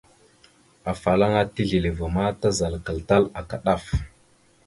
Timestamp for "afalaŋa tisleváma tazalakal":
0.93-2.99